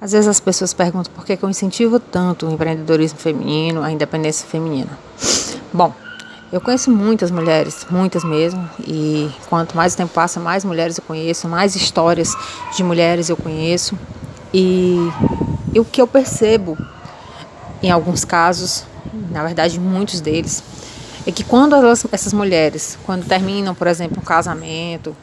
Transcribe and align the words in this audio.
Às 0.00 0.12
vezes 0.12 0.28
as 0.28 0.40
pessoas 0.40 0.72
perguntam 0.72 1.12
por 1.12 1.26
que, 1.26 1.38
eu 1.42 1.50
incentivo 1.50 2.00
tanto 2.00 2.46
o 2.46 2.52
empreendedorismo 2.52 3.18
feminino, 3.18 3.82
a 3.82 3.92
independência 3.92 4.48
feminina. 4.48 4.88
Bom, 5.70 5.92
eu 6.50 6.58
conheço 6.58 6.90
muitas 6.90 7.30
mulheres, 7.30 7.86
muitas 7.90 8.24
mesmo, 8.24 8.68
e 8.80 9.30
quanto 9.50 9.76
mais 9.76 9.92
o 9.92 9.96
tempo 9.98 10.12
passa, 10.14 10.40
mais 10.40 10.64
mulheres 10.64 10.96
eu 10.96 11.04
conheço, 11.04 11.46
mais 11.46 11.76
histórias 11.76 12.34
de 12.74 12.82
mulheres 12.82 13.28
eu 13.28 13.36
conheço. 13.36 13.96
E, 14.54 14.96
e 15.74 15.78
o 15.78 15.84
que 15.84 16.00
eu 16.00 16.06
percebo, 16.06 16.78
em 17.82 17.90
alguns 17.90 18.24
casos, 18.24 18.84
na 19.30 19.44
verdade 19.44 19.78
muitos 19.78 20.20
deles, 20.20 20.62
é 21.26 21.30
que 21.30 21.44
quando 21.44 21.76
elas, 21.76 22.06
essas 22.10 22.32
mulheres, 22.32 22.98
quando 23.04 23.26
terminam, 23.26 23.74
por 23.74 23.86
exemplo, 23.86 24.18
um 24.18 24.24
casamento, 24.24 25.14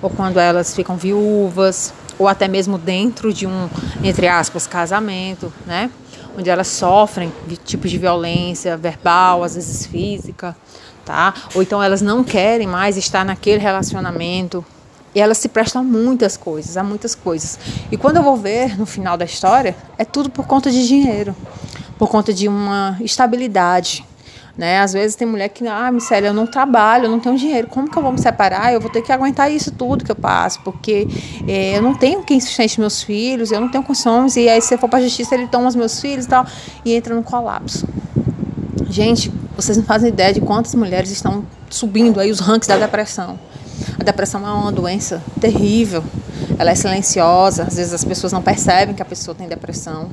ou 0.00 0.08
quando 0.08 0.40
elas 0.40 0.74
ficam 0.74 0.96
viúvas, 0.96 1.92
ou 2.22 2.28
até 2.28 2.46
mesmo 2.46 2.78
dentro 2.78 3.32
de 3.32 3.46
um, 3.46 3.68
entre 4.02 4.28
aspas, 4.28 4.66
casamento, 4.66 5.52
né? 5.66 5.90
Onde 6.38 6.48
elas 6.48 6.68
sofrem 6.68 7.32
de 7.46 7.56
tipos 7.56 7.90
de 7.90 7.98
violência 7.98 8.76
verbal, 8.76 9.42
às 9.42 9.56
vezes 9.56 9.86
física, 9.86 10.56
tá? 11.04 11.34
Ou 11.54 11.62
então 11.62 11.82
elas 11.82 12.00
não 12.00 12.22
querem 12.22 12.66
mais 12.66 12.96
estar 12.96 13.24
naquele 13.24 13.58
relacionamento. 13.58 14.64
E 15.14 15.20
elas 15.20 15.36
se 15.36 15.48
prestam 15.48 15.82
a 15.82 15.84
muitas 15.84 16.38
coisas, 16.38 16.76
a 16.76 16.82
muitas 16.82 17.14
coisas. 17.14 17.58
E 17.90 17.98
quando 17.98 18.16
eu 18.16 18.22
vou 18.22 18.36
ver 18.36 18.78
no 18.78 18.86
final 18.86 19.16
da 19.16 19.26
história, 19.26 19.76
é 19.98 20.04
tudo 20.06 20.30
por 20.30 20.46
conta 20.46 20.70
de 20.70 20.86
dinheiro, 20.86 21.36
por 21.98 22.08
conta 22.08 22.32
de 22.32 22.48
uma 22.48 22.96
estabilidade, 23.00 24.06
né? 24.56 24.80
Às 24.80 24.92
vezes 24.92 25.16
tem 25.16 25.26
mulher 25.26 25.48
que, 25.48 25.66
ah, 25.66 25.90
Micélia, 25.90 26.28
eu 26.28 26.34
não 26.34 26.46
trabalho, 26.46 27.06
eu 27.06 27.10
não 27.10 27.18
tenho 27.18 27.36
dinheiro, 27.36 27.68
como 27.68 27.90
que 27.90 27.96
eu 27.96 28.02
vou 28.02 28.12
me 28.12 28.20
separar? 28.20 28.72
Eu 28.72 28.80
vou 28.80 28.90
ter 28.90 29.02
que 29.02 29.10
aguentar 29.10 29.50
isso 29.50 29.70
tudo 29.70 30.04
que 30.04 30.10
eu 30.10 30.16
passo, 30.16 30.60
porque 30.62 31.06
é, 31.48 31.78
eu 31.78 31.82
não 31.82 31.94
tenho 31.94 32.22
quem 32.22 32.38
sustente 32.40 32.78
meus 32.78 33.02
filhos, 33.02 33.50
eu 33.50 33.60
não 33.60 33.68
tenho 33.68 33.82
condições, 33.82 34.36
e 34.36 34.48
aí 34.48 34.60
se 34.60 34.74
eu 34.74 34.78
for 34.78 34.88
para 34.88 34.98
a 34.98 35.02
justiça 35.02 35.34
ele 35.34 35.46
toma 35.46 35.68
os 35.68 35.74
meus 35.74 36.00
filhos 36.00 36.26
e 36.26 36.28
tal, 36.28 36.46
e 36.84 36.94
entra 36.94 37.14
no 37.14 37.22
colapso. 37.22 37.86
Gente, 38.88 39.32
vocês 39.56 39.76
não 39.76 39.84
fazem 39.84 40.08
ideia 40.08 40.32
de 40.34 40.40
quantas 40.40 40.74
mulheres 40.74 41.10
estão 41.10 41.44
subindo 41.70 42.20
aí 42.20 42.30
os 42.30 42.40
rankings 42.40 42.68
da 42.68 42.76
depressão. 42.76 43.38
A 43.98 44.04
depressão 44.04 44.46
é 44.46 44.52
uma 44.52 44.70
doença 44.70 45.22
terrível, 45.40 46.04
ela 46.58 46.70
é 46.70 46.74
silenciosa, 46.74 47.64
às 47.64 47.76
vezes 47.76 47.92
as 47.92 48.04
pessoas 48.04 48.32
não 48.32 48.42
percebem 48.42 48.94
que 48.94 49.02
a 49.02 49.04
pessoa 49.04 49.34
tem 49.34 49.48
depressão. 49.48 50.10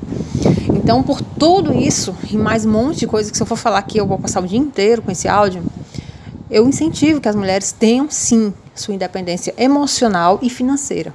Então, 0.74 1.04
por 1.04 1.22
tudo 1.22 1.74
isso 1.74 2.16
e 2.30 2.38
mais 2.38 2.66
um 2.66 2.72
monte 2.72 3.00
de 3.00 3.08
coisa 3.08 3.30
que 3.30 3.38
se 3.38 3.44
eu 3.44 3.48
for 3.48 3.58
falar 3.58 3.80
aqui 3.80 3.98
eu 3.98 4.08
vou 4.08 4.18
passar 4.18 4.42
o 4.42 4.48
dia 4.48 4.60
inteiro 4.60 5.02
com 5.02 5.12
esse 5.12 5.28
áudio, 5.28 5.64
eu 6.50 6.68
incentivo 6.68 7.22
que 7.22 7.30
as 7.30 7.36
mulheres 7.36 7.72
tenham 7.72 8.10
sim 8.10 8.54
sua 8.74 8.94
independência 8.94 9.54
emocional 9.58 10.40
e 10.42 10.50
financeira. 10.50 11.14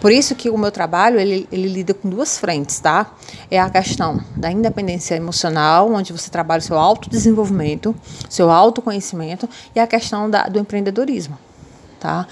Por 0.00 0.12
isso 0.12 0.34
que 0.34 0.48
o 0.48 0.56
meu 0.56 0.70
trabalho 0.70 1.18
ele, 1.18 1.48
ele 1.50 1.68
lida 1.68 1.92
com 1.92 2.08
duas 2.08 2.38
frentes, 2.38 2.78
tá? 2.78 3.10
É 3.50 3.58
a 3.60 3.68
questão 3.68 4.20
da 4.36 4.50
independência 4.50 5.16
emocional, 5.16 5.92
onde 5.92 6.12
você 6.12 6.30
trabalha 6.30 6.60
o 6.60 6.62
seu 6.62 6.78
autodesenvolvimento, 6.78 7.94
seu 8.28 8.50
autoconhecimento, 8.50 9.48
e 9.74 9.80
a 9.80 9.86
questão 9.86 10.30
da, 10.30 10.44
do 10.44 10.58
empreendedorismo, 10.58 11.36
tá? 11.98 12.26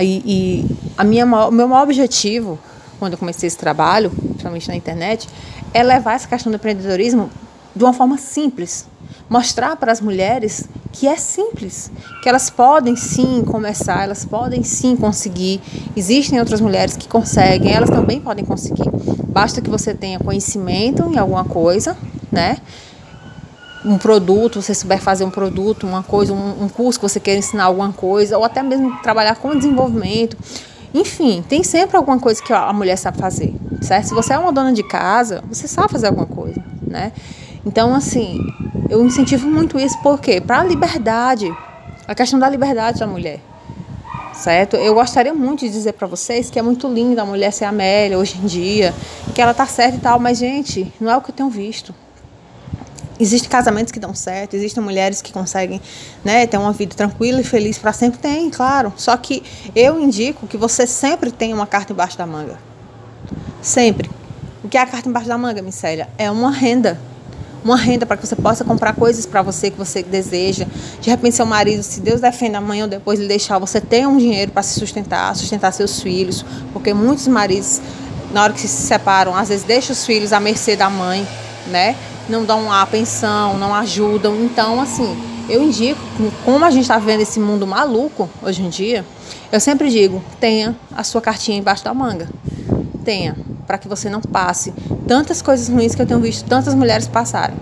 E, 0.00 0.22
e 0.24 0.76
a 0.96 1.04
minha, 1.04 1.24
o 1.24 1.50
meu 1.50 1.68
maior 1.68 1.84
objetivo, 1.84 2.58
quando 2.98 3.14
eu 3.14 3.18
comecei 3.18 3.46
esse 3.46 3.58
trabalho, 3.58 4.10
principalmente 4.10 4.68
na 4.68 4.76
internet, 4.76 5.28
é 5.72 5.82
levar 5.82 6.14
essa 6.14 6.28
questão 6.28 6.50
do 6.50 6.56
empreendedorismo 6.56 7.30
de 7.74 7.84
uma 7.84 7.92
forma 7.92 8.18
simples. 8.18 8.86
Mostrar 9.28 9.76
para 9.76 9.92
as 9.92 10.00
mulheres 10.00 10.68
que 10.92 11.06
é 11.06 11.16
simples, 11.16 11.90
que 12.22 12.28
elas 12.28 12.50
podem 12.50 12.96
sim 12.96 13.44
começar, 13.44 14.02
elas 14.02 14.24
podem 14.24 14.62
sim 14.62 14.96
conseguir. 14.96 15.60
Existem 15.96 16.38
outras 16.38 16.60
mulheres 16.60 16.96
que 16.96 17.08
conseguem, 17.08 17.72
elas 17.72 17.90
também 17.90 18.20
podem 18.20 18.44
conseguir. 18.44 18.90
Basta 19.28 19.60
que 19.60 19.70
você 19.70 19.94
tenha 19.94 20.18
conhecimento 20.18 21.08
em 21.12 21.18
alguma 21.18 21.44
coisa, 21.44 21.96
né? 22.30 22.56
Um 23.84 23.96
produto, 23.96 24.60
você 24.60 24.74
souber 24.74 25.00
fazer 25.00 25.24
um 25.24 25.30
produto, 25.30 25.86
uma 25.86 26.02
coisa, 26.02 26.32
um, 26.32 26.64
um 26.64 26.68
curso 26.68 26.98
que 26.98 27.08
você 27.08 27.18
queira 27.18 27.38
ensinar 27.38 27.64
alguma 27.64 27.92
coisa, 27.92 28.36
ou 28.36 28.44
até 28.44 28.62
mesmo 28.62 29.00
trabalhar 29.02 29.36
com 29.36 29.56
desenvolvimento. 29.56 30.36
Enfim, 30.92 31.42
tem 31.48 31.62
sempre 31.62 31.96
alguma 31.96 32.18
coisa 32.18 32.42
que 32.42 32.52
a 32.52 32.72
mulher 32.72 32.96
sabe 32.96 33.18
fazer, 33.18 33.54
certo? 33.80 34.08
Se 34.08 34.14
você 34.14 34.32
é 34.32 34.38
uma 34.38 34.52
dona 34.52 34.72
de 34.72 34.82
casa, 34.82 35.42
você 35.48 35.68
sabe 35.68 35.90
fazer 35.90 36.08
alguma 36.08 36.26
coisa, 36.26 36.62
né? 36.86 37.12
Então, 37.64 37.94
assim, 37.94 38.40
eu 38.88 39.04
incentivo 39.04 39.48
muito 39.48 39.78
isso 39.78 39.96
porque 40.02 40.40
para 40.40 40.60
a 40.60 40.64
liberdade, 40.64 41.54
a 42.08 42.14
questão 42.14 42.38
da 42.38 42.48
liberdade 42.48 42.98
da 42.98 43.06
mulher, 43.06 43.40
certo? 44.32 44.76
Eu 44.76 44.94
gostaria 44.94 45.32
muito 45.32 45.60
de 45.60 45.70
dizer 45.70 45.92
para 45.92 46.08
vocês 46.08 46.50
que 46.50 46.58
é 46.58 46.62
muito 46.62 46.88
lindo 46.88 47.20
a 47.20 47.24
mulher 47.24 47.52
ser 47.52 47.66
Amélia 47.66 48.18
hoje 48.18 48.38
em 48.42 48.46
dia, 48.46 48.92
que 49.34 49.40
ela 49.40 49.54
tá 49.54 49.66
certa 49.66 49.96
e 49.96 50.00
tal, 50.00 50.18
mas 50.18 50.38
gente, 50.38 50.92
não 51.00 51.10
é 51.10 51.16
o 51.16 51.20
que 51.20 51.30
eu 51.30 51.34
tenho 51.34 51.48
visto. 51.48 51.94
Existem 53.20 53.50
casamentos 53.50 53.92
que 53.92 54.00
dão 54.00 54.14
certo, 54.14 54.54
existem 54.54 54.82
mulheres 54.82 55.20
que 55.20 55.30
conseguem 55.30 55.78
né, 56.24 56.46
ter 56.46 56.56
uma 56.56 56.72
vida 56.72 56.94
tranquila 56.96 57.42
e 57.42 57.44
feliz 57.44 57.76
para 57.76 57.92
sempre. 57.92 58.18
Tem, 58.18 58.48
claro. 58.48 58.92
Só 58.96 59.14
que 59.16 59.42
eu 59.76 60.00
indico 60.00 60.46
que 60.46 60.56
você 60.56 60.86
sempre 60.86 61.30
tenha 61.30 61.54
uma 61.54 61.66
carta 61.66 61.92
embaixo 61.92 62.16
da 62.16 62.26
manga. 62.26 62.58
Sempre. 63.60 64.10
O 64.64 64.68
que 64.68 64.78
é 64.78 64.80
a 64.80 64.86
carta 64.86 65.06
embaixo 65.06 65.28
da 65.28 65.36
manga, 65.36 65.60
Micélia? 65.60 66.08
É 66.16 66.30
uma 66.30 66.50
renda. 66.50 66.98
Uma 67.62 67.76
renda 67.76 68.06
para 68.06 68.16
que 68.16 68.26
você 68.26 68.34
possa 68.34 68.64
comprar 68.64 68.94
coisas 68.94 69.26
para 69.26 69.42
você 69.42 69.70
que 69.70 69.76
você 69.76 70.02
deseja. 70.02 70.66
De 70.98 71.10
repente, 71.10 71.36
seu 71.36 71.44
marido, 71.44 71.82
se 71.82 72.00
Deus 72.00 72.22
defenda 72.22 72.56
amanhã 72.56 72.84
ou 72.84 72.88
depois 72.88 73.18
ele 73.18 73.28
deixar, 73.28 73.58
você 73.58 73.82
tenha 73.82 74.08
um 74.08 74.16
dinheiro 74.16 74.50
para 74.50 74.62
se 74.62 74.80
sustentar, 74.80 75.36
sustentar 75.36 75.70
seus 75.72 76.00
filhos. 76.00 76.42
Porque 76.72 76.94
muitos 76.94 77.28
maridos, 77.28 77.82
na 78.32 78.44
hora 78.44 78.54
que 78.54 78.60
se 78.60 78.68
separam, 78.68 79.36
às 79.36 79.50
vezes 79.50 79.64
deixam 79.64 79.92
os 79.92 80.06
filhos 80.06 80.32
à 80.32 80.40
mercê 80.40 80.74
da 80.74 80.88
mãe, 80.88 81.28
né? 81.66 81.94
Não 82.30 82.44
dão 82.44 82.72
a 82.72 82.86
pensão, 82.86 83.58
não 83.58 83.74
ajudam. 83.74 84.36
Então, 84.42 84.80
assim, 84.80 85.16
eu 85.48 85.62
indico, 85.62 86.00
como 86.44 86.64
a 86.64 86.70
gente 86.70 86.82
está 86.82 86.98
vendo 86.98 87.20
esse 87.20 87.40
mundo 87.40 87.66
maluco 87.66 88.30
hoje 88.42 88.62
em 88.62 88.68
dia, 88.68 89.04
eu 89.50 89.60
sempre 89.60 89.90
digo, 89.90 90.22
tenha 90.38 90.76
a 90.96 91.02
sua 91.02 91.20
cartinha 91.20 91.58
embaixo 91.58 91.84
da 91.84 91.92
manga. 91.92 92.28
Tenha, 93.04 93.36
para 93.66 93.76
que 93.76 93.88
você 93.88 94.08
não 94.08 94.20
passe 94.20 94.72
tantas 95.06 95.42
coisas 95.42 95.68
ruins 95.68 95.94
que 95.94 96.02
eu 96.02 96.06
tenho 96.06 96.20
visto 96.20 96.46
tantas 96.48 96.74
mulheres 96.74 97.08
passarem. 97.08 97.56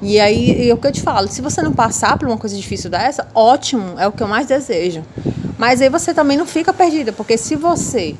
E 0.00 0.20
aí, 0.20 0.70
é 0.70 0.72
o 0.72 0.76
que 0.76 0.86
eu 0.86 0.92
te 0.92 1.02
falo, 1.02 1.26
se 1.26 1.42
você 1.42 1.60
não 1.60 1.72
passar 1.72 2.16
por 2.16 2.28
uma 2.28 2.38
coisa 2.38 2.56
difícil 2.56 2.88
dessa, 2.88 3.26
ótimo, 3.34 3.98
é 3.98 4.06
o 4.06 4.12
que 4.12 4.22
eu 4.22 4.28
mais 4.28 4.46
desejo. 4.46 5.02
Mas 5.58 5.82
aí 5.82 5.88
você 5.88 6.14
também 6.14 6.36
não 6.36 6.46
fica 6.46 6.72
perdida, 6.72 7.12
porque 7.12 7.36
se 7.36 7.56
você 7.56 8.14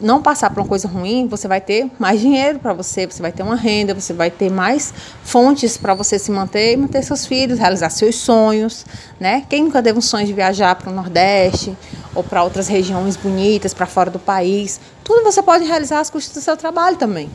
não 0.00 0.20
passar 0.20 0.50
por 0.50 0.60
uma 0.60 0.68
coisa 0.68 0.88
ruim, 0.88 1.26
você 1.28 1.46
vai 1.46 1.60
ter 1.60 1.90
mais 1.98 2.20
dinheiro 2.20 2.58
para 2.58 2.72
você, 2.72 3.06
você 3.06 3.22
vai 3.22 3.32
ter 3.32 3.42
uma 3.42 3.54
renda, 3.54 3.94
você 3.94 4.12
vai 4.12 4.30
ter 4.30 4.50
mais 4.50 4.92
fontes 5.22 5.76
para 5.76 5.94
você 5.94 6.18
se 6.18 6.30
manter 6.30 6.72
e 6.72 6.76
manter 6.76 7.02
seus 7.02 7.24
filhos, 7.24 7.58
realizar 7.58 7.90
seus 7.90 8.16
sonhos, 8.16 8.84
né? 9.18 9.44
Quem 9.48 9.64
nunca 9.64 9.82
teve 9.82 9.98
um 9.98 10.02
sonho 10.02 10.26
de 10.26 10.32
viajar 10.32 10.74
para 10.74 10.90
o 10.90 10.94
Nordeste 10.94 11.76
ou 12.14 12.22
para 12.24 12.42
outras 12.42 12.68
regiões 12.68 13.16
bonitas, 13.16 13.72
para 13.72 13.86
fora 13.86 14.10
do 14.10 14.18
país? 14.18 14.80
Tudo 15.04 15.22
você 15.22 15.42
pode 15.42 15.64
realizar 15.64 16.00
às 16.00 16.10
custas 16.10 16.34
do 16.34 16.40
seu 16.40 16.56
trabalho 16.56 16.96
também. 16.96 17.30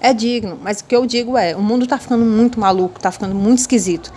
É 0.00 0.12
digno, 0.12 0.58
mas 0.60 0.80
o 0.80 0.84
que 0.84 0.96
eu 0.96 1.06
digo 1.06 1.36
é, 1.36 1.54
o 1.54 1.62
mundo 1.62 1.84
está 1.84 1.98
ficando 1.98 2.24
muito 2.24 2.58
maluco, 2.58 2.96
está 2.96 3.12
ficando 3.12 3.34
muito 3.34 3.58
esquisito. 3.58 4.12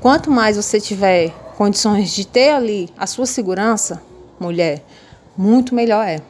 Quanto 0.00 0.30
mais 0.30 0.56
você 0.56 0.80
tiver 0.80 1.30
condições 1.56 2.10
de 2.10 2.26
ter 2.26 2.50
ali 2.50 2.90
a 2.98 3.06
sua 3.06 3.24
segurança, 3.24 4.02
mulher, 4.38 4.84
muito 5.36 5.74
melhor 5.74 6.06
é. 6.06 6.20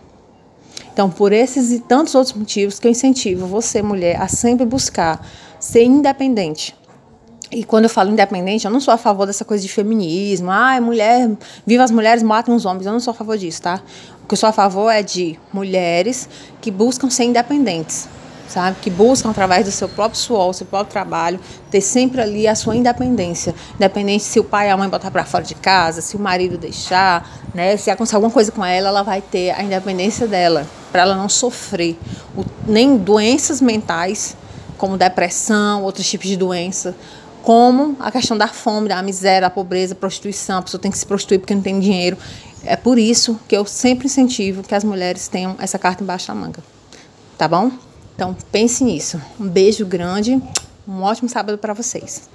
Então, 0.94 1.10
por 1.10 1.32
esses 1.32 1.72
e 1.72 1.80
tantos 1.80 2.14
outros 2.14 2.36
motivos 2.36 2.78
que 2.78 2.86
eu 2.86 2.90
incentivo 2.92 3.46
você, 3.46 3.82
mulher, 3.82 4.22
a 4.22 4.28
sempre 4.28 4.64
buscar 4.64 5.26
ser 5.58 5.82
independente. 5.82 6.72
E 7.50 7.64
quando 7.64 7.84
eu 7.84 7.90
falo 7.90 8.10
independente, 8.10 8.64
eu 8.64 8.70
não 8.70 8.80
sou 8.80 8.94
a 8.94 8.96
favor 8.96 9.26
dessa 9.26 9.44
coisa 9.44 9.60
de 9.60 9.68
feminismo. 9.68 10.52
Ah, 10.52 10.80
mulher, 10.80 11.30
viva 11.66 11.82
as 11.82 11.90
mulheres, 11.90 12.22
matam 12.22 12.54
os 12.54 12.64
homens. 12.64 12.86
Eu 12.86 12.92
não 12.92 13.00
sou 13.00 13.10
a 13.10 13.14
favor 13.14 13.36
disso, 13.36 13.60
tá? 13.60 13.82
O 14.22 14.28
que 14.28 14.34
eu 14.34 14.38
sou 14.38 14.48
a 14.48 14.52
favor 14.52 14.88
é 14.88 15.02
de 15.02 15.36
mulheres 15.52 16.28
que 16.60 16.70
buscam 16.70 17.10
ser 17.10 17.24
independentes 17.24 18.08
sabe? 18.48 18.76
Que 18.80 18.90
buscam 18.90 19.30
através 19.30 19.64
do 19.64 19.70
seu 19.70 19.88
próprio 19.88 20.20
suor, 20.20 20.54
seu 20.54 20.66
próprio 20.66 20.92
trabalho, 20.92 21.40
ter 21.70 21.80
sempre 21.80 22.20
ali 22.20 22.46
a 22.46 22.54
sua 22.54 22.76
independência, 22.76 23.54
independente 23.74 24.24
se 24.24 24.38
o 24.38 24.44
pai 24.44 24.68
e 24.68 24.70
a 24.70 24.76
mãe 24.76 24.88
botar 24.88 25.10
para 25.10 25.24
fora 25.24 25.44
de 25.44 25.54
casa, 25.54 26.00
se 26.00 26.16
o 26.16 26.20
marido 26.20 26.56
deixar, 26.56 27.28
né? 27.54 27.76
Se 27.76 27.90
acontecer 27.90 28.16
alguma 28.16 28.32
coisa 28.32 28.52
com 28.52 28.64
ela, 28.64 28.88
ela 28.88 29.02
vai 29.02 29.20
ter 29.20 29.50
a 29.50 29.62
independência 29.62 30.26
dela, 30.26 30.66
para 30.92 31.02
ela 31.02 31.16
não 31.16 31.28
sofrer 31.28 31.98
o, 32.36 32.44
nem 32.66 32.96
doenças 32.96 33.60
mentais, 33.60 34.36
como 34.76 34.96
depressão, 34.96 35.82
outros 35.82 36.08
tipos 36.08 36.28
de 36.28 36.36
doença, 36.36 36.94
como 37.42 37.96
a 38.00 38.10
questão 38.10 38.36
da 38.36 38.48
fome, 38.48 38.88
da 38.88 39.02
miséria, 39.02 39.42
da 39.42 39.50
pobreza, 39.50 39.94
prostituição, 39.94 40.58
a 40.58 40.62
pessoa 40.62 40.80
tem 40.80 40.90
que 40.90 40.98
se 40.98 41.04
prostituir 41.04 41.38
porque 41.38 41.54
não 41.54 41.62
tem 41.62 41.78
dinheiro. 41.78 42.16
É 42.64 42.76
por 42.76 42.98
isso 42.98 43.38
que 43.46 43.54
eu 43.54 43.66
sempre 43.66 44.06
incentivo 44.06 44.62
que 44.62 44.74
as 44.74 44.82
mulheres 44.82 45.28
tenham 45.28 45.54
essa 45.58 45.78
carta 45.78 46.02
embaixo 46.02 46.28
da 46.28 46.34
manga. 46.34 46.64
Tá 47.36 47.46
bom? 47.46 47.70
Então 48.14 48.36
pense 48.52 48.84
nisso. 48.84 49.20
Um 49.38 49.48
beijo 49.48 49.84
grande, 49.84 50.40
um 50.86 51.02
ótimo 51.02 51.28
sábado 51.28 51.58
para 51.58 51.74
vocês. 51.74 52.28